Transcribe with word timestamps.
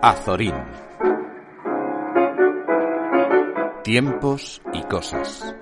Azorín. 0.00 0.54
Tiempos 3.82 4.60
y 4.72 4.82
cosas. 4.82 5.54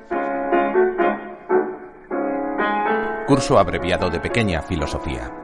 Curso 3.27 3.59
abreviado 3.59 4.11
de 4.11 4.21
pequeña 4.21 4.63
filosofía. 4.63 5.42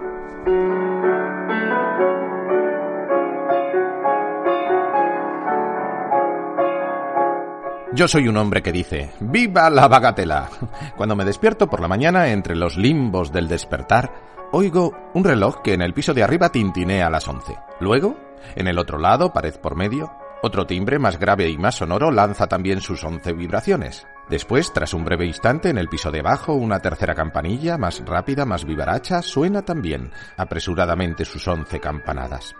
Yo 7.95 8.07
soy 8.07 8.29
un 8.29 8.37
hombre 8.37 8.63
que 8.63 8.71
dice, 8.71 9.13
¡Viva 9.19 9.71
la 9.71 9.89
bagatela! 9.89 10.51
Cuando 10.97 11.17
me 11.17 11.25
despierto 11.25 11.69
por 11.69 11.81
la 11.81 11.89
mañana 11.89 12.29
entre 12.29 12.55
los 12.55 12.77
limbos 12.77 13.33
del 13.33 13.49
despertar, 13.49 14.13
oigo 14.53 14.93
un 15.15 15.25
reloj 15.25 15.63
que 15.63 15.73
en 15.73 15.81
el 15.81 15.95
piso 15.95 16.13
de 16.13 16.23
arriba 16.23 16.51
tintinea 16.51 17.07
a 17.07 17.11
las 17.11 17.27
once. 17.27 17.57
Luego, 17.81 18.15
en 18.55 18.69
el 18.69 18.79
otro 18.79 18.99
lado, 18.99 19.33
pared 19.33 19.55
por 19.57 19.75
medio, 19.75 20.13
otro 20.43 20.67
timbre 20.67 20.99
más 20.99 21.19
grave 21.19 21.49
y 21.49 21.57
más 21.57 21.77
sonoro 21.77 22.11
lanza 22.11 22.47
también 22.47 22.83
sus 22.83 23.03
once 23.03 23.33
vibraciones. 23.33 24.07
Después, 24.29 24.71
tras 24.75 24.93
un 24.93 25.07
breve 25.07 25.25
instante, 25.25 25.71
en 25.71 25.79
el 25.79 25.89
piso 25.89 26.11
de 26.11 26.21
abajo, 26.21 26.53
una 26.53 26.81
tercera 26.81 27.15
campanilla, 27.15 27.79
más 27.79 28.05
rápida, 28.05 28.45
más 28.45 28.67
vivaracha, 28.67 29.23
suena 29.23 29.63
también 29.63 30.13
apresuradamente 30.37 31.25
sus 31.25 31.49
once 31.49 31.81
campanadas. 31.81 32.55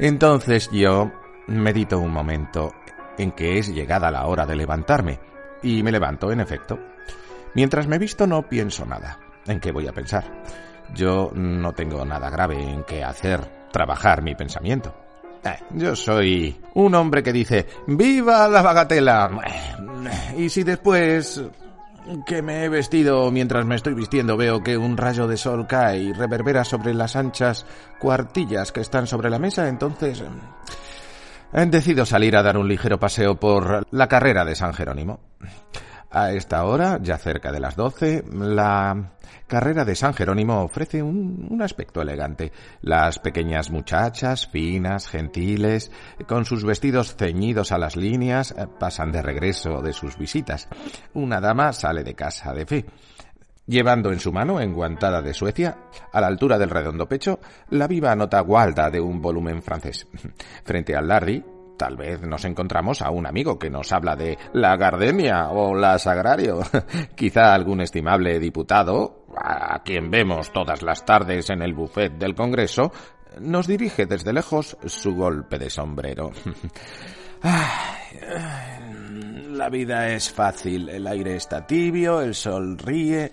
Entonces 0.00 0.68
yo 0.72 1.12
medito 1.46 2.00
un 2.00 2.12
momento 2.12 2.72
en 3.18 3.32
que 3.32 3.58
es 3.58 3.68
llegada 3.68 4.10
la 4.10 4.26
hora 4.26 4.46
de 4.46 4.56
levantarme, 4.56 5.20
y 5.62 5.82
me 5.82 5.92
levanto, 5.92 6.32
en 6.32 6.40
efecto. 6.40 6.78
Mientras 7.54 7.86
me 7.86 7.98
visto 7.98 8.26
no 8.26 8.48
pienso 8.48 8.84
nada. 8.86 9.18
¿En 9.46 9.60
qué 9.60 9.72
voy 9.72 9.86
a 9.86 9.92
pensar? 9.92 10.24
Yo 10.94 11.30
no 11.34 11.72
tengo 11.72 12.04
nada 12.04 12.30
grave 12.30 12.62
en 12.62 12.84
qué 12.84 13.04
hacer 13.04 13.68
trabajar 13.70 14.22
mi 14.22 14.34
pensamiento. 14.34 14.94
Eh, 15.44 15.58
yo 15.70 15.96
soy 15.96 16.60
un 16.74 16.94
hombre 16.94 17.22
que 17.22 17.32
dice, 17.32 17.66
¡Viva 17.86 18.48
la 18.48 18.62
bagatela! 18.62 19.30
Y 20.36 20.48
si 20.48 20.62
después 20.62 21.42
que 22.26 22.42
me 22.42 22.64
he 22.64 22.68
vestido 22.68 23.30
mientras 23.30 23.64
me 23.64 23.76
estoy 23.76 23.94
vistiendo 23.94 24.36
veo 24.36 24.62
que 24.62 24.76
un 24.76 24.96
rayo 24.96 25.26
de 25.26 25.36
sol 25.36 25.66
cae 25.66 25.98
y 25.98 26.12
reverbera 26.12 26.64
sobre 26.64 26.94
las 26.94 27.16
anchas 27.16 27.64
cuartillas 27.98 28.72
que 28.72 28.80
están 28.80 29.06
sobre 29.06 29.30
la 29.30 29.38
mesa, 29.38 29.68
entonces 29.68 30.22
Decido 31.52 32.06
salir 32.06 32.34
a 32.34 32.42
dar 32.42 32.56
un 32.56 32.66
ligero 32.66 32.98
paseo 32.98 33.38
por 33.38 33.86
la 33.90 34.08
carrera 34.08 34.44
de 34.44 34.54
San 34.54 34.72
Jerónimo. 34.72 35.20
A 36.10 36.32
esta 36.32 36.64
hora, 36.64 36.98
ya 37.02 37.18
cerca 37.18 37.52
de 37.52 37.60
las 37.60 37.76
doce, 37.76 38.24
la 38.32 39.12
carrera 39.46 39.84
de 39.84 39.94
San 39.94 40.14
Jerónimo 40.14 40.62
ofrece 40.62 41.02
un, 41.02 41.60
aspecto 41.62 42.00
elegante. 42.00 42.52
Las 42.80 43.18
pequeñas 43.18 43.70
muchachas, 43.70 44.46
finas, 44.46 45.08
gentiles, 45.08 45.92
con 46.26 46.46
sus 46.46 46.64
vestidos 46.64 47.16
ceñidos 47.16 47.70
a 47.70 47.78
las 47.78 47.96
líneas, 47.96 48.54
pasan 48.80 49.12
de 49.12 49.20
regreso 49.20 49.82
de 49.82 49.92
sus 49.92 50.16
visitas. 50.16 50.68
Una 51.12 51.40
dama 51.40 51.72
sale 51.74 52.02
de 52.02 52.14
casa 52.14 52.54
de 52.54 52.66
fe 52.66 52.86
llevando 53.66 54.12
en 54.12 54.20
su 54.20 54.32
mano, 54.32 54.60
enguantada 54.60 55.22
de 55.22 55.34
Suecia, 55.34 55.78
a 56.12 56.20
la 56.20 56.26
altura 56.26 56.58
del 56.58 56.70
redondo 56.70 57.06
pecho, 57.06 57.40
la 57.70 57.86
viva 57.86 58.14
nota 58.14 58.40
gualda 58.40 58.90
de 58.90 59.00
un 59.00 59.20
volumen 59.20 59.62
francés. 59.62 60.06
Frente 60.64 60.96
al 60.96 61.08
Lardy, 61.08 61.42
tal 61.76 61.96
vez 61.96 62.20
nos 62.22 62.44
encontramos 62.44 63.02
a 63.02 63.10
un 63.10 63.26
amigo 63.26 63.58
que 63.58 63.70
nos 63.70 63.92
habla 63.92 64.16
de 64.16 64.38
la 64.52 64.76
gardenia 64.76 65.48
o 65.48 65.74
la 65.74 65.98
sagrario, 65.98 66.60
quizá 67.16 67.54
algún 67.54 67.80
estimable 67.80 68.38
diputado, 68.38 69.26
a 69.36 69.82
quien 69.82 70.10
vemos 70.10 70.52
todas 70.52 70.82
las 70.82 71.04
tardes 71.04 71.50
en 71.50 71.62
el 71.62 71.74
buffet 71.74 72.12
del 72.12 72.34
Congreso, 72.34 72.92
nos 73.40 73.66
dirige 73.66 74.06
desde 74.06 74.32
lejos 74.32 74.76
su 74.84 75.14
golpe 75.14 75.58
de 75.58 75.70
sombrero. 75.70 76.30
La 79.62 79.68
vida 79.68 80.08
es 80.08 80.28
fácil, 80.28 80.88
el 80.88 81.06
aire 81.06 81.36
está 81.36 81.64
tibio, 81.64 82.20
el 82.20 82.34
sol 82.34 82.76
ríe 82.76 83.30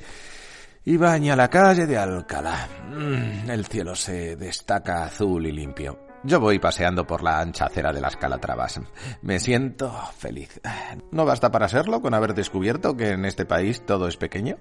y 0.85 0.95
baña 0.95 1.35
la 1.35 1.50
calle 1.50 1.88
de 1.88 1.97
Alcalá. 1.97 2.69
Mm, 2.88 3.50
el 3.50 3.66
cielo 3.66 3.95
se 3.95 4.35
destaca 4.35 5.06
azul 5.06 5.47
y 5.47 5.51
limpio. 5.51 5.97
Yo 6.23 6.40
voy 6.40 6.59
paseando 6.59 7.07
por 7.07 7.23
la 7.23 7.40
ancha 7.40 7.66
acera 7.66 7.91
de 7.91 8.00
las 8.00 8.16
Calatravas. 8.16 8.79
Me 9.23 9.40
siento 9.40 9.91
feliz. 10.19 10.62
¿No 11.12 11.25
basta 11.25 11.50
para 11.50 11.67
serlo 11.67 12.00
con 12.00 12.13
haber 12.13 12.35
descubierto 12.35 12.96
que 12.96 13.09
en 13.09 13.25
este 13.25 13.47
país 13.47 13.84
todo 13.84 14.07
es 14.07 14.17
pequeño? 14.17 14.57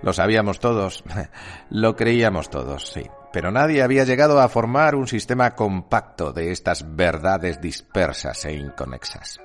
Lo 0.00 0.14
sabíamos 0.14 0.60
todos, 0.60 1.04
lo 1.68 1.94
creíamos 1.94 2.48
todos, 2.48 2.90
sí. 2.90 3.02
Pero 3.34 3.50
nadie 3.50 3.82
había 3.82 4.04
llegado 4.04 4.40
a 4.40 4.48
formar 4.48 4.94
un 4.94 5.06
sistema 5.06 5.50
compacto 5.50 6.32
de 6.32 6.52
estas 6.52 6.96
verdades 6.96 7.60
dispersas 7.60 8.46
e 8.46 8.54
inconexas. 8.54 9.38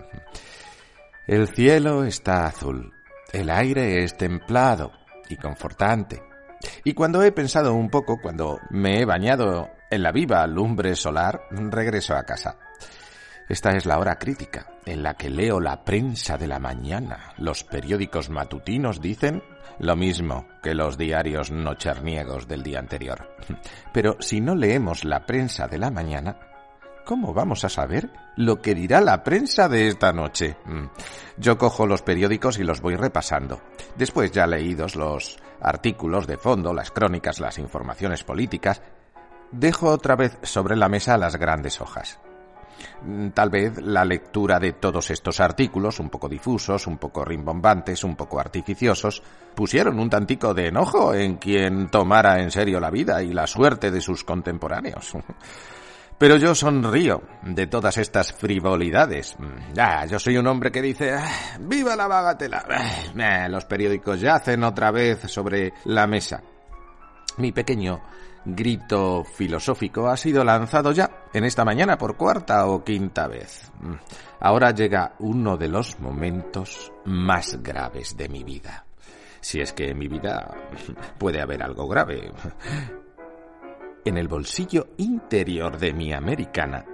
El 1.28 1.50
cielo 1.50 2.06
está 2.06 2.46
azul, 2.46 2.94
el 3.34 3.50
aire 3.50 4.02
es 4.02 4.16
templado 4.16 4.94
y 5.28 5.36
confortante. 5.36 6.24
Y 6.86 6.94
cuando 6.94 7.22
he 7.22 7.34
pensado 7.34 7.74
un 7.74 7.90
poco, 7.90 8.22
cuando 8.22 8.62
me 8.70 9.02
he 9.02 9.06
bañado 9.06 9.68
en 9.92 10.04
la 10.04 10.14
viva 10.14 10.48
lumbre 10.48 10.96
solar, 10.96 11.42
regreso 11.52 12.16
a 12.16 12.24
casa. 12.24 12.58
Esta 13.50 13.72
es 13.72 13.86
la 13.86 14.00
hora 14.00 14.16
crítica, 14.16 14.68
en 14.86 15.04
la 15.04 15.16
que 15.16 15.30
leo 15.30 15.60
la 15.60 15.84
prensa 15.84 16.38
de 16.38 16.48
la 16.48 16.60
mañana. 16.60 17.34
Los 17.38 17.66
periódicos 17.66 18.30
matutinos 18.30 19.02
dicen 19.02 19.44
lo 19.80 19.98
mismo 19.98 20.48
que 20.64 20.74
los 20.74 20.98
diarios 20.98 21.52
nocherniegos 21.52 22.48
del 22.48 22.64
día 22.64 22.80
anterior. 22.80 23.36
Pero 23.92 24.16
si 24.22 24.40
no 24.40 24.56
leemos 24.56 25.04
la 25.04 25.26
prensa 25.26 25.68
de 25.68 25.78
la 25.78 25.92
mañana, 25.92 26.38
¿Cómo 27.08 27.34
vamos 27.34 27.64
a 27.64 27.70
saber 27.70 28.10
lo 28.36 28.62
que 28.62 28.76
dirá 28.76 29.00
la 29.00 29.24
prensa 29.24 29.70
de 29.70 29.88
esta 29.88 30.12
noche? 30.12 30.58
Mm. 30.66 30.88
Yo 31.38 31.58
cojo 31.58 31.88
los 31.88 32.02
periódicos 32.02 32.60
y 32.60 32.66
los 32.66 32.82
voy 32.82 32.98
repasando. 32.98 33.62
Después, 33.96 34.30
ya 34.34 34.46
leídos 34.46 34.98
los 34.98 35.38
artículos 35.62 36.28
de 36.28 36.36
fondo, 36.36 36.74
las 36.74 36.92
crónicas, 36.92 37.40
las 37.40 37.60
informaciones 37.60 38.26
políticas, 38.26 38.82
dejo 39.54 39.88
otra 39.88 40.18
vez 40.18 40.38
sobre 40.44 40.76
la 40.76 40.90
mesa 40.90 41.18
las 41.18 41.38
grandes 41.38 41.80
hojas. 41.80 42.20
Mm, 43.04 43.30
tal 43.30 43.52
vez 43.52 43.82
la 43.82 44.04
lectura 44.04 44.60
de 44.60 44.74
todos 44.74 45.10
estos 45.10 45.40
artículos, 45.40 46.02
un 46.02 46.10
poco 46.10 46.28
difusos, 46.28 46.88
un 46.88 46.98
poco 46.98 47.24
rimbombantes, 47.24 48.04
un 48.04 48.18
poco 48.18 48.38
artificiosos, 48.38 49.24
pusieron 49.56 49.98
un 49.98 50.10
tantico 50.10 50.54
de 50.54 50.68
enojo 50.68 51.14
en 51.14 51.38
quien 51.38 51.90
tomara 51.90 52.42
en 52.42 52.52
serio 52.52 52.82
la 52.82 52.92
vida 52.92 53.24
y 53.24 53.32
la 53.32 53.48
suerte 53.48 53.92
de 53.92 54.02
sus 54.02 54.26
contemporáneos. 54.26 55.14
Pero 56.18 56.38
yo 56.38 56.56
sonrío 56.56 57.22
de 57.44 57.68
todas 57.68 57.98
estas 57.98 58.34
frivolidades. 58.34 59.38
Ya, 59.74 60.04
yo 60.06 60.18
soy 60.18 60.38
un 60.38 60.48
hombre 60.48 60.72
que 60.72 60.82
dice, 60.82 61.14
ah, 61.14 61.58
¡viva 61.60 61.96
la 61.96 62.08
bagatela! 62.08 62.66
Ah, 63.20 63.48
los 63.48 63.66
periódicos 63.66 64.20
yacen 64.20 64.64
otra 64.64 64.90
vez 64.90 65.20
sobre 65.32 65.74
la 65.86 66.08
mesa. 66.08 66.42
Mi 67.38 67.52
pequeño 67.52 68.02
grito 68.46 69.24
filosófico 69.26 70.08
ha 70.08 70.18
sido 70.18 70.44
lanzado 70.44 70.92
ya 70.92 71.28
en 71.34 71.44
esta 71.44 71.64
mañana 71.64 71.98
por 71.98 72.18
cuarta 72.18 72.66
o 72.66 72.84
quinta 72.84 73.28
vez. 73.28 73.72
Ahora 74.40 74.72
llega 74.72 75.16
uno 75.20 75.56
de 75.56 75.68
los 75.68 76.00
momentos 76.00 76.92
más 77.06 77.62
graves 77.62 78.18
de 78.18 78.28
mi 78.28 78.44
vida. 78.44 78.86
Si 79.40 79.62
es 79.62 79.72
que 79.72 79.92
en 79.92 80.00
mi 80.00 80.08
vida 80.08 80.50
puede 81.20 81.42
haber 81.42 81.62
algo 81.62 81.88
grave. 81.88 82.32
En 84.08 84.18
el 84.18 84.30
bolsillo 84.30 84.88
interior 85.00 85.78
de 85.78 85.92
mi 85.92 86.14
americana 86.14 86.86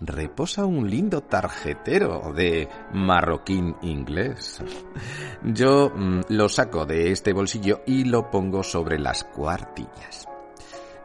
reposa 0.00 0.64
un 0.66 0.90
lindo 0.90 1.20
tarjetero 1.20 2.32
de 2.32 2.68
marroquín 2.92 3.76
inglés. 3.82 4.60
Yo 5.44 5.92
mm, 5.94 6.22
lo 6.30 6.48
saco 6.48 6.84
de 6.84 7.12
este 7.12 7.32
bolsillo 7.32 7.82
y 7.86 8.02
lo 8.02 8.32
pongo 8.32 8.64
sobre 8.64 8.98
las 8.98 9.22
cuartillas. 9.22 10.26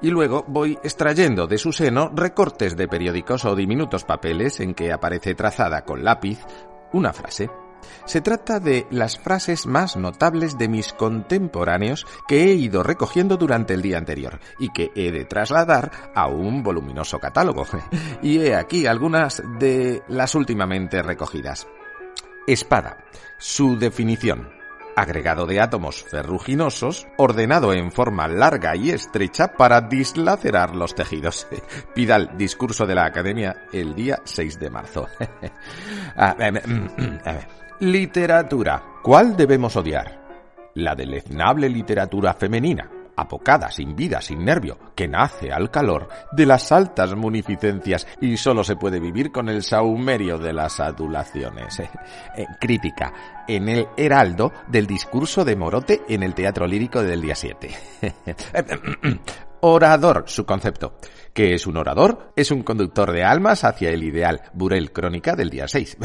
Y 0.01 0.09
luego 0.09 0.45
voy 0.47 0.79
extrayendo 0.83 1.45
de 1.45 1.59
su 1.59 1.71
seno 1.71 2.09
recortes 2.11 2.75
de 2.75 2.87
periódicos 2.87 3.45
o 3.45 3.55
diminutos 3.55 4.03
papeles 4.03 4.59
en 4.61 4.73
que 4.73 4.91
aparece 4.91 5.35
trazada 5.35 5.85
con 5.85 6.03
lápiz 6.03 6.39
una 6.91 7.13
frase. 7.13 7.51
Se 8.05 8.21
trata 8.21 8.59
de 8.59 8.87
las 8.89 9.17
frases 9.17 9.65
más 9.65 9.95
notables 9.95 10.57
de 10.57 10.67
mis 10.67 10.93
contemporáneos 10.93 12.05
que 12.27 12.43
he 12.43 12.53
ido 12.53 12.83
recogiendo 12.83 13.37
durante 13.37 13.73
el 13.73 13.81
día 13.81 13.97
anterior 13.97 14.39
y 14.59 14.69
que 14.69 14.91
he 14.95 15.11
de 15.11 15.25
trasladar 15.25 15.91
a 16.15 16.27
un 16.27 16.63
voluminoso 16.63 17.19
catálogo. 17.19 17.65
Y 18.21 18.39
he 18.39 18.55
aquí 18.55 18.85
algunas 18.85 19.41
de 19.59 20.03
las 20.07 20.35
últimamente 20.35 21.01
recogidas. 21.01 21.67
Espada. 22.47 23.05
Su 23.37 23.77
definición. 23.77 24.49
Agregado 24.95 25.45
de 25.45 25.61
átomos 25.61 26.03
ferruginosos, 26.03 27.07
ordenado 27.17 27.73
en 27.73 27.91
forma 27.91 28.27
larga 28.27 28.75
y 28.75 28.89
estrecha 28.89 29.53
para 29.53 29.81
dislacerar 29.81 30.75
los 30.75 30.95
tejidos. 30.95 31.47
Pidal, 31.95 32.37
discurso 32.37 32.85
de 32.85 32.95
la 32.95 33.05
Academia, 33.05 33.67
el 33.71 33.95
día 33.95 34.21
6 34.25 34.59
de 34.59 34.69
marzo. 34.69 35.07
Ah, 36.13 36.35
mm, 36.37 37.19
a 37.23 37.31
ver. 37.31 37.60
Literatura. 37.81 38.99
¿Cuál 39.01 39.35
debemos 39.35 39.75
odiar? 39.75 40.69
La 40.75 40.93
deleznable 40.93 41.67
literatura 41.67 42.35
femenina, 42.35 42.87
apocada, 43.15 43.71
sin 43.71 43.95
vida, 43.95 44.21
sin 44.21 44.45
nervio, 44.45 44.77
que 44.95 45.07
nace 45.07 45.51
al 45.51 45.71
calor 45.71 46.07
de 46.31 46.45
las 46.45 46.71
altas 46.71 47.15
munificencias 47.15 48.05
y 48.21 48.37
solo 48.37 48.63
se 48.63 48.75
puede 48.75 48.99
vivir 48.99 49.31
con 49.31 49.49
el 49.49 49.63
saumerio 49.63 50.37
de 50.37 50.53
las 50.53 50.79
adulaciones. 50.79 51.79
Eh, 51.79 52.45
crítica, 52.59 53.43
en 53.47 53.67
el 53.67 53.87
heraldo 53.97 54.51
del 54.67 54.85
discurso 54.85 55.43
de 55.43 55.55
Morote 55.55 56.03
en 56.07 56.21
el 56.21 56.35
Teatro 56.35 56.67
Lírico 56.67 57.01
del 57.01 57.19
día 57.19 57.33
7. 57.33 57.71
Orador, 59.61 60.25
su 60.27 60.45
concepto. 60.45 60.97
¿Qué 61.33 61.53
es 61.53 61.65
un 61.65 61.77
orador? 61.77 62.33
Es 62.35 62.51
un 62.51 62.63
conductor 62.63 63.11
de 63.11 63.23
almas 63.23 63.63
hacia 63.63 63.89
el 63.89 64.03
ideal. 64.03 64.41
Burel, 64.53 64.91
crónica 64.91 65.35
del 65.35 65.49
día 65.49 65.67
6. 65.67 65.97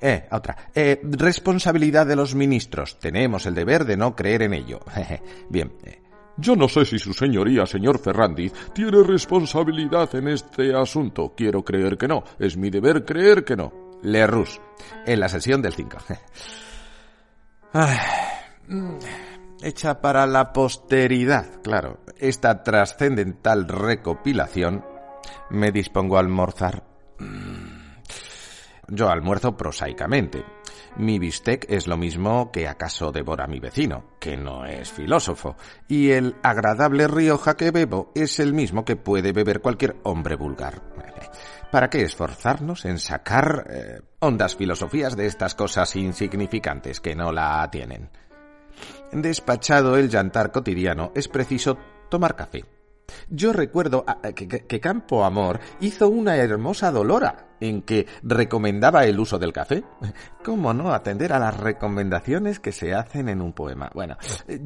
eh, 0.00 0.28
otra. 0.30 0.70
Eh, 0.74 1.00
responsabilidad 1.02 2.06
de 2.06 2.16
los 2.16 2.34
ministros. 2.34 2.98
Tenemos 2.98 3.46
el 3.46 3.54
deber 3.54 3.84
de 3.84 3.96
no 3.96 4.14
creer 4.14 4.42
en 4.42 4.54
ello. 4.54 4.80
Bien. 5.48 5.72
Eh. 5.84 6.02
Yo 6.36 6.56
no 6.56 6.68
sé 6.68 6.84
si 6.84 6.98
su 6.98 7.12
señoría, 7.12 7.66
señor 7.66 7.98
Ferrandiz, 7.98 8.52
tiene 8.72 9.02
responsabilidad 9.02 10.14
en 10.14 10.28
este 10.28 10.74
asunto. 10.74 11.34
Quiero 11.36 11.62
creer 11.62 11.98
que 11.98 12.08
no. 12.08 12.22
Es 12.38 12.56
mi 12.56 12.70
deber 12.70 13.04
creer 13.04 13.44
que 13.44 13.56
no. 13.56 13.72
Le 14.02 14.26
Rus, 14.26 14.58
en 15.04 15.20
la 15.20 15.28
sesión 15.28 15.60
del 15.60 15.74
5. 15.74 15.98
hecha 19.62 20.00
para 20.00 20.26
la 20.26 20.52
posteridad, 20.52 21.60
claro. 21.62 21.98
Esta 22.20 22.62
trascendental 22.62 23.66
recopilación 23.66 24.84
me 25.48 25.72
dispongo 25.72 26.18
a 26.18 26.20
almorzar. 26.20 26.84
Mm. 27.18 27.80
Yo 28.88 29.08
almuerzo 29.08 29.56
prosaicamente. 29.56 30.44
Mi 30.96 31.18
bistec 31.18 31.64
es 31.70 31.86
lo 31.86 31.96
mismo 31.96 32.52
que 32.52 32.68
acaso 32.68 33.10
devora 33.10 33.46
mi 33.46 33.58
vecino, 33.58 34.16
que 34.20 34.36
no 34.36 34.66
es 34.66 34.92
filósofo, 34.92 35.56
y 35.88 36.10
el 36.10 36.36
agradable 36.42 37.08
Rioja 37.08 37.56
que 37.56 37.70
bebo 37.70 38.12
es 38.14 38.38
el 38.38 38.52
mismo 38.52 38.84
que 38.84 38.96
puede 38.96 39.32
beber 39.32 39.62
cualquier 39.62 39.96
hombre 40.02 40.36
vulgar. 40.36 40.82
¿Para 41.70 41.88
qué 41.88 42.02
esforzarnos 42.02 42.84
en 42.84 42.98
sacar 42.98 43.66
eh, 43.70 44.00
hondas 44.18 44.56
filosofías 44.56 45.16
de 45.16 45.26
estas 45.26 45.54
cosas 45.54 45.96
insignificantes 45.96 47.00
que 47.00 47.14
no 47.14 47.32
la 47.32 47.66
tienen? 47.70 48.10
Despachado 49.12 49.96
el 49.96 50.10
yantar 50.10 50.52
cotidiano, 50.52 51.12
es 51.14 51.28
preciso 51.28 51.78
tomar 52.10 52.36
café. 52.36 52.64
Yo 53.28 53.52
recuerdo 53.52 54.04
que, 54.34 54.80
Campo 54.80 55.24
Amor 55.24 55.60
hizo 55.80 56.08
una 56.08 56.36
hermosa 56.36 56.90
dolora 56.90 57.56
en 57.60 57.82
que 57.82 58.06
recomendaba 58.22 59.04
el 59.04 59.18
uso 59.18 59.38
del 59.38 59.52
café. 59.52 59.84
¿Cómo 60.44 60.72
no 60.72 60.92
atender 60.92 61.32
a 61.32 61.38
las 61.38 61.56
recomendaciones 61.56 62.60
que 62.60 62.72
se 62.72 62.94
hacen 62.94 63.28
en 63.28 63.40
un 63.40 63.52
poema? 63.52 63.90
Bueno, 63.94 64.16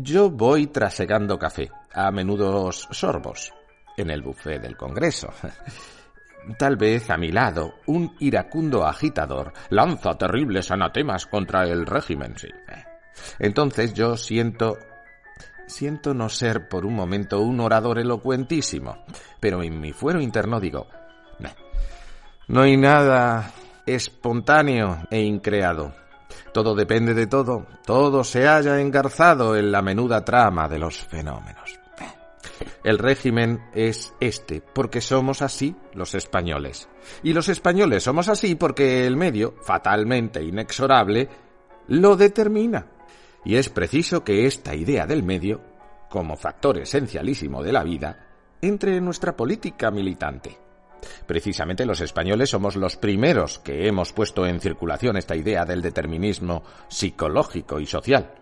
yo 0.01 0.31
voy 0.31 0.69
trasegando 0.69 1.39
café, 1.39 1.71
a 1.93 2.11
menudos 2.11 2.89
sorbos, 2.91 3.53
en 3.97 4.11
el 4.11 4.23
buffet 4.23 4.61
del 4.61 4.77
Congreso. 4.77 5.29
Tal 6.59 6.77
vez 6.77 7.09
a 7.09 7.17
mi 7.17 7.33
lado, 7.33 7.77
un 7.87 8.15
iracundo 8.21 8.87
agitador 8.87 9.55
lanza 9.71 10.19
terribles 10.19 10.71
anatemas 10.71 11.25
contra 11.25 11.63
el 11.63 11.87
régimen, 11.87 12.37
sí. 12.37 12.49
Entonces 13.39 13.95
yo 13.95 14.19
siento 14.19 14.77
siento 15.67 16.15
no 16.15 16.29
ser 16.29 16.69
por 16.69 16.85
un 16.85 16.95
momento 16.95 17.41
un 17.41 17.61
orador 17.61 17.99
elocuentísimo, 17.99 19.05
pero 19.41 19.63
en 19.63 19.81
mi 19.81 19.93
fuero 19.93 20.21
interno 20.21 20.61
digo, 20.61 20.87
no 22.47 22.61
hay 22.63 22.77
nada 22.77 23.53
espontáneo 23.87 24.99
e 25.11 25.21
increado. 25.23 25.95
Todo 26.53 26.75
depende 26.75 27.15
de 27.15 27.27
todo, 27.27 27.67
todo 27.85 28.23
se 28.23 28.47
haya 28.47 28.81
engarzado 28.81 29.57
en 29.57 29.73
la 29.73 29.83
menuda 29.83 30.25
trama 30.25 30.69
de 30.69 30.79
los 30.79 30.99
fenómenos. 30.99 31.81
El 32.85 32.99
régimen 32.99 33.63
es 33.75 34.13
este, 34.21 34.61
porque 34.61 35.01
somos 35.01 35.41
así 35.43 35.75
los 35.95 36.15
españoles. 36.15 36.89
Y 37.23 37.33
los 37.33 37.49
españoles 37.49 38.03
somos 38.03 38.29
así 38.29 38.55
porque 38.55 39.07
el 39.07 39.17
medio, 39.17 39.55
fatalmente 39.63 40.43
inexorable, 40.43 41.29
lo 41.89 42.15
determina. 42.17 42.87
Y 43.45 43.57
es 43.57 43.69
preciso 43.69 44.25
que 44.25 44.47
esta 44.47 44.75
idea 44.75 45.07
del 45.07 45.23
medio, 45.23 45.61
como 46.09 46.37
factor 46.37 46.79
esencialísimo 46.79 47.63
de 47.63 47.73
la 47.73 47.85
vida, 47.85 48.27
entre 48.63 48.97
en 48.97 49.05
nuestra 49.05 49.37
política 49.37 49.91
militante. 49.91 50.59
Precisamente 51.27 51.85
los 51.85 52.01
españoles 52.01 52.51
somos 52.51 52.77
los 52.77 52.97
primeros 52.97 53.59
que 53.59 53.87
hemos 53.87 54.13
puesto 54.13 54.47
en 54.47 54.61
circulación 54.61 55.17
esta 55.17 55.37
idea 55.37 55.65
del 55.65 55.83
determinismo 55.83 56.63
psicológico 56.89 57.81
y 57.81 57.87
social. 57.87 58.35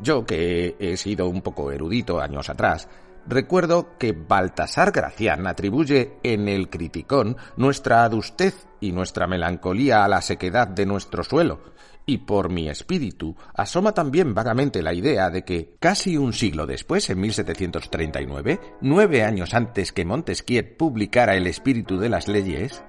Yo, 0.00 0.26
que 0.26 0.76
he 0.78 0.96
sido 0.96 1.28
un 1.28 1.42
poco 1.42 1.70
erudito 1.70 2.20
años 2.20 2.50
atrás, 2.50 2.88
recuerdo 3.26 3.96
que 3.98 4.12
Baltasar 4.12 4.90
Gracián 4.90 5.46
atribuye 5.46 6.18
en 6.22 6.48
el 6.48 6.68
Criticón 6.68 7.36
nuestra 7.56 8.04
adustez 8.04 8.66
y 8.80 8.92
nuestra 8.92 9.26
melancolía 9.26 10.04
a 10.04 10.08
la 10.08 10.20
sequedad 10.20 10.68
de 10.68 10.86
nuestro 10.86 11.22
suelo, 11.22 11.60
y 12.06 12.18
por 12.18 12.50
mi 12.50 12.68
espíritu 12.68 13.36
asoma 13.54 13.92
también 13.92 14.34
vagamente 14.34 14.82
la 14.82 14.94
idea 14.94 15.30
de 15.30 15.44
que 15.44 15.76
casi 15.78 16.16
un 16.16 16.32
siglo 16.32 16.66
después, 16.66 17.08
en 17.10 17.20
1739, 17.20 18.60
nueve 18.80 19.22
años 19.22 19.54
antes 19.54 19.92
que 19.92 20.04
Montesquieu 20.04 20.76
publicara 20.76 21.36
El 21.36 21.46
espíritu 21.46 21.98
de 21.98 22.08
las 22.08 22.28
leyes, 22.28 22.84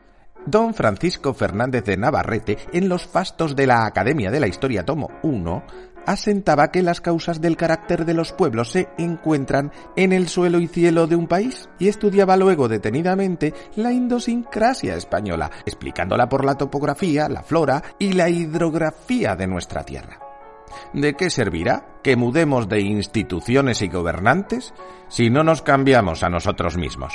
don 0.45 0.73
Francisco 0.73 1.33
Fernández 1.33 1.85
de 1.85 1.97
Navarrete, 1.97 2.57
en 2.73 2.89
los 2.89 3.05
fastos 3.05 3.55
de 3.55 3.67
la 3.67 3.85
Academia 3.85 4.31
de 4.31 4.39
la 4.39 4.47
Historia 4.47 4.85
tomo 4.85 5.09
1, 5.23 5.63
asentaba 6.05 6.71
que 6.71 6.81
las 6.81 7.01
causas 7.01 7.41
del 7.41 7.57
carácter 7.57 8.05
de 8.05 8.13
los 8.13 8.31
pueblos 8.33 8.71
se 8.71 8.89
encuentran 8.97 9.71
en 9.95 10.13
el 10.13 10.27
suelo 10.27 10.59
y 10.59 10.67
cielo 10.67 11.07
de 11.07 11.15
un 11.15 11.27
país 11.27 11.69
y 11.79 11.87
estudiaba 11.87 12.37
luego 12.37 12.67
detenidamente 12.67 13.53
la 13.75 13.91
idiosincrasia 13.91 14.95
española, 14.95 15.51
explicándola 15.65 16.29
por 16.29 16.45
la 16.45 16.55
topografía, 16.55 17.29
la 17.29 17.43
flora 17.43 17.83
y 17.99 18.13
la 18.13 18.29
hidrografía 18.29 19.35
de 19.35 19.47
nuestra 19.47 19.83
tierra. 19.83 20.19
¿De 20.93 21.13
qué 21.15 21.29
servirá 21.29 21.99
que 22.03 22.15
mudemos 22.15 22.67
de 22.67 22.81
instituciones 22.81 23.81
y 23.81 23.87
gobernantes 23.87 24.73
si 25.07 25.29
no 25.29 25.43
nos 25.43 25.61
cambiamos 25.61 26.23
a 26.23 26.29
nosotros 26.29 26.77
mismos? 26.77 27.13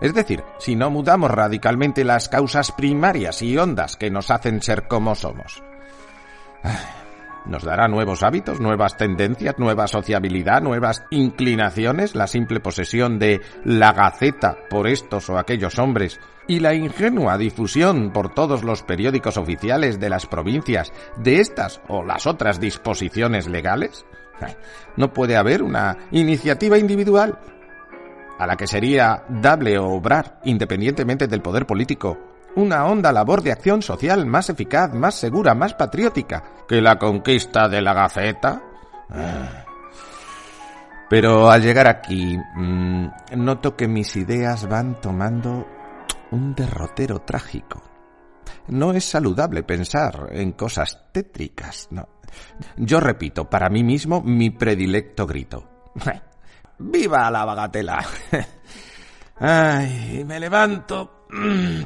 Es 0.00 0.14
decir, 0.14 0.42
si 0.58 0.76
no 0.76 0.90
mudamos 0.90 1.30
radicalmente 1.30 2.04
las 2.04 2.28
causas 2.28 2.72
primarias 2.72 3.42
y 3.42 3.56
hondas 3.58 3.96
que 3.96 4.10
nos 4.10 4.30
hacen 4.30 4.62
ser 4.62 4.88
como 4.88 5.14
somos. 5.14 5.62
¿Nos 7.46 7.64
dará 7.64 7.88
nuevos 7.88 8.22
hábitos, 8.22 8.60
nuevas 8.60 8.96
tendencias, 8.96 9.58
nueva 9.58 9.86
sociabilidad, 9.86 10.60
nuevas 10.60 11.04
inclinaciones, 11.10 12.14
la 12.14 12.26
simple 12.26 12.60
posesión 12.60 13.18
de 13.18 13.40
la 13.64 13.92
gaceta 13.92 14.56
por 14.68 14.86
estos 14.86 15.30
o 15.30 15.38
aquellos 15.38 15.78
hombres 15.78 16.20
y 16.46 16.60
la 16.60 16.74
ingenua 16.74 17.38
difusión 17.38 18.12
por 18.12 18.34
todos 18.34 18.62
los 18.62 18.82
periódicos 18.82 19.36
oficiales 19.36 19.98
de 19.98 20.10
las 20.10 20.26
provincias 20.26 20.92
de 21.16 21.40
estas 21.40 21.80
o 21.88 22.04
las 22.04 22.26
otras 22.26 22.60
disposiciones 22.60 23.48
legales? 23.48 24.04
¿No 24.96 25.12
puede 25.12 25.36
haber 25.36 25.62
una 25.62 25.96
iniciativa 26.10 26.78
individual 26.78 27.38
a 28.38 28.46
la 28.46 28.56
que 28.56 28.66
sería 28.66 29.24
dable 29.28 29.78
obrar 29.78 30.40
independientemente 30.44 31.26
del 31.26 31.42
poder 31.42 31.66
político 31.66 32.29
una 32.56 32.86
honda 32.86 33.12
labor 33.12 33.42
de 33.42 33.52
acción 33.52 33.82
social 33.82 34.26
más 34.26 34.50
eficaz, 34.50 34.92
más 34.94 35.14
segura, 35.14 35.54
más 35.54 35.74
patriótica 35.74 36.42
que 36.68 36.80
la 36.80 36.98
conquista 36.98 37.68
de 37.68 37.82
la 37.82 37.94
Gaceta. 37.94 38.62
Ah. 39.10 39.64
Pero 41.08 41.50
al 41.50 41.62
llegar 41.62 41.88
aquí, 41.88 42.38
mm, 42.38 43.06
noto 43.36 43.76
que 43.76 43.88
mis 43.88 44.14
ideas 44.16 44.68
van 44.68 45.00
tomando 45.00 45.66
un 46.30 46.54
derrotero 46.54 47.20
trágico. 47.22 47.82
No 48.68 48.92
es 48.92 49.04
saludable 49.04 49.64
pensar 49.64 50.28
en 50.30 50.52
cosas 50.52 51.06
tétricas, 51.12 51.88
no. 51.90 52.08
Yo 52.76 53.00
repito 53.00 53.50
para 53.50 53.68
mí 53.68 53.82
mismo 53.82 54.22
mi 54.22 54.50
predilecto 54.50 55.26
grito. 55.26 55.68
¡Viva 56.78 57.30
la 57.30 57.44
bagatela! 57.44 58.04
Ay, 59.40 60.22
me 60.26 60.38
levanto 60.38 61.26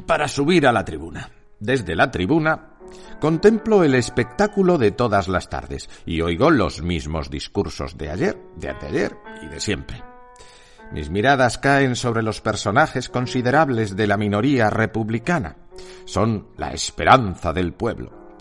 para 0.05 0.27
subir 0.27 0.67
a 0.67 0.73
la 0.73 0.83
tribuna. 0.83 1.31
Desde 1.57 1.95
la 1.95 2.11
tribuna 2.11 2.73
contemplo 3.21 3.83
el 3.83 3.95
espectáculo 3.95 4.77
de 4.77 4.91
todas 4.91 5.29
las 5.29 5.49
tardes 5.49 5.89
y 6.05 6.19
oigo 6.21 6.51
los 6.51 6.81
mismos 6.81 7.29
discursos 7.29 7.97
de 7.97 8.11
ayer, 8.11 8.37
de 8.57 8.69
anteayer 8.69 9.15
y 9.41 9.47
de 9.47 9.59
siempre. 9.61 10.03
Mis 10.91 11.09
miradas 11.09 11.57
caen 11.57 11.95
sobre 11.95 12.23
los 12.23 12.41
personajes 12.41 13.07
considerables 13.07 13.95
de 13.95 14.07
la 14.07 14.17
minoría 14.17 14.69
republicana. 14.69 15.55
Son 16.03 16.49
la 16.57 16.71
esperanza 16.71 17.53
del 17.53 17.73
pueblo. 17.73 18.35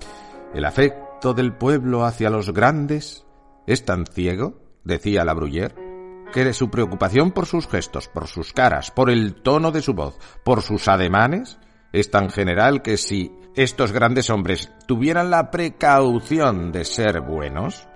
El 0.52 0.64
afecto 0.64 1.35
del 1.35 1.54
pueblo 1.54 2.04
hacia 2.04 2.30
los 2.30 2.52
grandes 2.52 3.25
es 3.66 3.85
tan 3.85 4.06
ciego, 4.06 4.61
decía 4.85 5.25
la 5.25 5.35
Bruyère, 5.35 5.83
que 6.34 6.52
su 6.52 6.68
preocupación 6.68 7.30
por 7.30 7.46
sus 7.46 7.68
gestos, 7.68 8.08
por 8.08 8.26
sus 8.26 8.52
caras, 8.52 8.90
por 8.90 9.08
el 9.08 9.36
tono 9.36 9.70
de 9.70 9.80
su 9.80 9.94
voz, 9.94 10.18
por 10.42 10.62
sus 10.62 10.88
ademanes, 10.88 11.58
es 11.92 12.10
tan 12.10 12.28
general 12.28 12.82
que 12.82 12.96
si 12.96 13.32
estos 13.54 13.92
grandes 13.92 14.30
hombres 14.30 14.72
tuvieran 14.88 15.30
la 15.30 15.52
precaución 15.52 16.72
de 16.72 16.84
ser 16.84 17.20
buenos, 17.20 17.86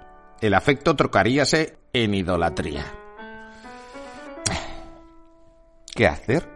el 0.41 0.55
afecto 0.55 0.95
trocaríase 0.95 1.79
en 1.93 2.15
idolatría. 2.15 2.87
qué 5.97 6.07
hacer 6.07 6.49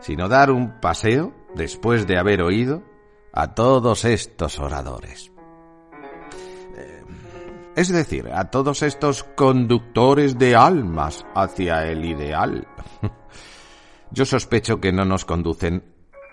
sino 0.00 0.28
dar 0.28 0.52
un 0.52 0.80
paseo 0.80 1.34
después 1.56 2.06
de 2.06 2.18
haber 2.18 2.40
oído 2.42 2.84
a 3.32 3.54
todos 3.54 4.04
estos 4.04 4.60
oradores. 4.60 5.33
Es 7.76 7.88
decir, 7.88 8.30
a 8.32 8.50
todos 8.50 8.82
estos 8.82 9.24
conductores 9.24 10.38
de 10.38 10.54
almas 10.54 11.26
hacia 11.34 11.84
el 11.86 12.04
ideal. 12.04 12.68
Yo 14.12 14.24
sospecho 14.24 14.80
que 14.80 14.92
no 14.92 15.04
nos 15.04 15.24
conducen 15.24 15.84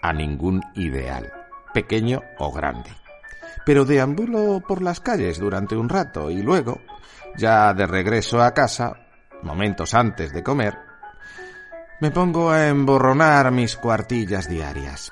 a 0.03 0.13
ningún 0.13 0.61
ideal, 0.75 1.33
pequeño 1.73 2.21
o 2.37 2.51
grande. 2.51 2.91
Pero 3.65 3.85
deambulo 3.85 4.61
por 4.67 4.83
las 4.83 4.99
calles 4.99 5.39
durante 5.39 5.75
un 5.75 5.89
rato 5.89 6.29
y 6.29 6.43
luego, 6.43 6.79
ya 7.37 7.73
de 7.73 7.87
regreso 7.87 8.41
a 8.41 8.53
casa, 8.53 9.07
momentos 9.41 9.95
antes 9.95 10.31
de 10.33 10.43
comer, 10.43 10.77
me 12.01 12.11
pongo 12.11 12.51
a 12.51 12.67
emborronar 12.67 13.51
mis 13.51 13.77
cuartillas 13.77 14.47
diarias. 14.47 15.11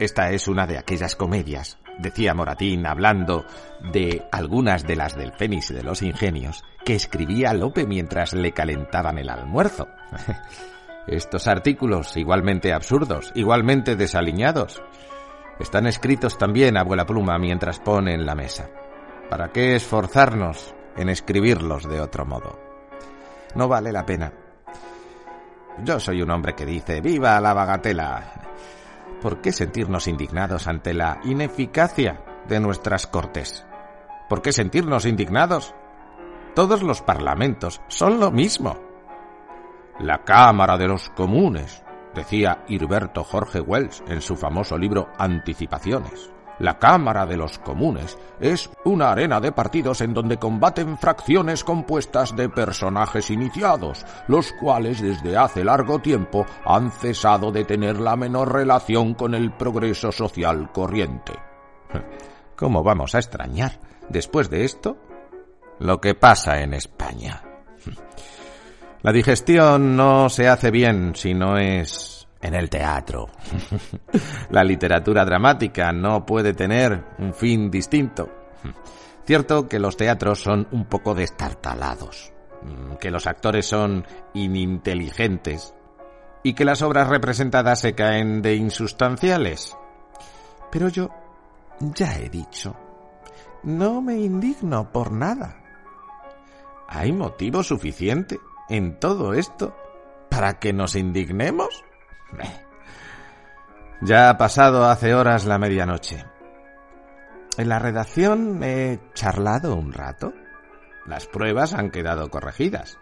Esta 0.00 0.30
es 0.30 0.48
una 0.48 0.66
de 0.66 0.78
aquellas 0.78 1.14
comedias, 1.14 1.78
decía 1.98 2.34
Moratín 2.34 2.86
hablando 2.86 3.44
de 3.92 4.26
algunas 4.32 4.86
de 4.86 4.96
las 4.96 5.16
del 5.16 5.32
Fénix 5.32 5.72
de 5.72 5.82
los 5.82 6.02
Ingenios, 6.02 6.64
que 6.84 6.94
escribía 6.94 7.52
Lope 7.52 7.86
mientras 7.86 8.32
le 8.32 8.52
calentaban 8.52 9.18
el 9.18 9.28
almuerzo. 9.28 9.88
Estos 11.06 11.48
artículos, 11.48 12.16
igualmente 12.16 12.72
absurdos, 12.72 13.32
igualmente 13.34 13.96
desaliñados, 13.96 14.82
están 15.58 15.86
escritos 15.86 16.38
también 16.38 16.76
a 16.76 16.84
vuela 16.84 17.06
pluma 17.06 17.38
mientras 17.38 17.80
pone 17.80 18.14
en 18.14 18.24
la 18.24 18.34
mesa. 18.34 18.68
¿Para 19.28 19.50
qué 19.50 19.74
esforzarnos 19.74 20.74
en 20.96 21.08
escribirlos 21.08 21.88
de 21.88 22.00
otro 22.00 22.24
modo? 22.24 22.58
No 23.54 23.68
vale 23.68 23.92
la 23.92 24.04
pena. 24.04 24.32
Yo 25.84 25.98
soy 25.98 26.22
un 26.22 26.30
hombre 26.30 26.54
que 26.54 26.66
dice, 26.66 27.00
viva 27.00 27.40
la 27.40 27.54
bagatela. 27.54 28.42
¿Por 29.22 29.40
qué 29.40 29.52
sentirnos 29.52 30.08
indignados 30.08 30.66
ante 30.66 30.92
la 30.92 31.20
ineficacia 31.22 32.24
de 32.48 32.58
nuestras 32.58 33.06
cortes? 33.06 33.64
¿Por 34.28 34.42
qué 34.42 34.50
sentirnos 34.50 35.06
indignados? 35.06 35.76
Todos 36.56 36.82
los 36.82 37.02
parlamentos 37.02 37.80
son 37.86 38.18
lo 38.18 38.32
mismo. 38.32 38.76
La 40.00 40.24
Cámara 40.24 40.76
de 40.76 40.88
los 40.88 41.08
Comunes, 41.10 41.84
decía 42.16 42.64
Hirberto 42.66 43.22
Jorge 43.22 43.60
Wells 43.60 44.02
en 44.08 44.20
su 44.20 44.34
famoso 44.34 44.76
libro 44.76 45.08
Anticipaciones. 45.16 46.32
La 46.62 46.78
Cámara 46.78 47.26
de 47.26 47.36
los 47.36 47.58
Comunes 47.58 48.16
es 48.38 48.70
una 48.84 49.10
arena 49.10 49.40
de 49.40 49.50
partidos 49.50 50.00
en 50.00 50.14
donde 50.14 50.36
combaten 50.36 50.96
fracciones 50.96 51.64
compuestas 51.64 52.36
de 52.36 52.48
personajes 52.48 53.32
iniciados, 53.32 54.06
los 54.28 54.52
cuales 54.60 55.02
desde 55.02 55.36
hace 55.36 55.64
largo 55.64 55.98
tiempo 55.98 56.46
han 56.64 56.92
cesado 56.92 57.50
de 57.50 57.64
tener 57.64 57.98
la 57.98 58.14
menor 58.14 58.52
relación 58.52 59.14
con 59.14 59.34
el 59.34 59.50
progreso 59.50 60.12
social 60.12 60.70
corriente. 60.70 61.32
¿Cómo 62.56 62.84
vamos 62.84 63.16
a 63.16 63.18
extrañar, 63.18 63.80
después 64.08 64.48
de 64.48 64.64
esto, 64.64 64.96
lo 65.80 66.00
que 66.00 66.14
pasa 66.14 66.60
en 66.60 66.74
España? 66.74 67.42
La 69.02 69.10
digestión 69.10 69.96
no 69.96 70.28
se 70.28 70.46
hace 70.46 70.70
bien 70.70 71.16
si 71.16 71.34
no 71.34 71.58
es 71.58 72.11
en 72.42 72.54
el 72.54 72.68
teatro. 72.68 73.28
La 74.50 74.64
literatura 74.64 75.24
dramática 75.24 75.92
no 75.92 76.26
puede 76.26 76.52
tener 76.52 77.04
un 77.18 77.32
fin 77.32 77.70
distinto. 77.70 78.28
Cierto 79.24 79.68
que 79.68 79.78
los 79.78 79.96
teatros 79.96 80.40
son 80.40 80.66
un 80.72 80.86
poco 80.86 81.14
destartalados, 81.14 82.32
que 83.00 83.10
los 83.10 83.26
actores 83.26 83.66
son 83.66 84.04
ininteligentes 84.34 85.74
y 86.42 86.54
que 86.54 86.64
las 86.64 86.82
obras 86.82 87.08
representadas 87.08 87.80
se 87.80 87.94
caen 87.94 88.42
de 88.42 88.56
insustanciales. 88.56 89.76
Pero 90.72 90.88
yo 90.88 91.10
ya 91.78 92.18
he 92.18 92.28
dicho, 92.28 92.74
no 93.62 94.02
me 94.02 94.16
indigno 94.16 94.90
por 94.90 95.12
nada. 95.12 95.58
¿Hay 96.88 97.12
motivo 97.12 97.62
suficiente 97.62 98.40
en 98.68 98.98
todo 98.98 99.34
esto 99.34 99.76
para 100.28 100.58
que 100.58 100.72
nos 100.72 100.96
indignemos? 100.96 101.84
Ya 104.04 104.30
ha 104.30 104.36
pasado 104.36 104.84
hace 104.86 105.14
horas 105.14 105.44
la 105.44 105.58
medianoche. 105.58 106.24
En 107.56 107.68
la 107.68 107.78
redacción 107.78 108.60
he 108.64 108.98
charlado 109.14 109.76
un 109.76 109.92
rato. 109.92 110.32
Las 111.06 111.26
pruebas 111.26 111.72
han 111.72 111.90
quedado 111.90 112.28
corregidas. 112.28 112.98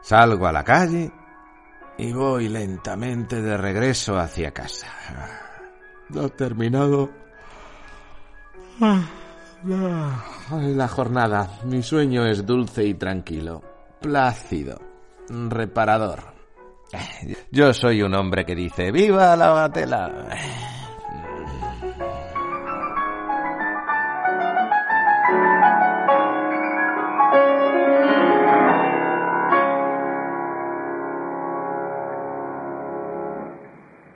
Salgo 0.00 0.46
a 0.46 0.52
la 0.52 0.62
calle 0.62 1.10
y 1.96 2.12
voy 2.12 2.48
lentamente 2.48 3.42
de 3.42 3.56
regreso 3.56 4.16
hacia 4.18 4.52
casa. 4.52 4.86
Ha 6.16 6.28
terminado 6.28 7.10
la 10.52 10.88
jornada. 10.88 11.58
Mi 11.64 11.82
sueño 11.82 12.24
es 12.24 12.46
dulce 12.46 12.84
y 12.84 12.94
tranquilo, 12.94 13.62
plácido, 14.00 14.80
reparador. 15.28 16.37
Yo 17.50 17.72
soy 17.72 18.02
un 18.02 18.14
hombre 18.14 18.44
que 18.44 18.54
dice, 18.54 18.90
¡Viva 18.90 19.36
la 19.36 19.50
batela! 19.50 20.28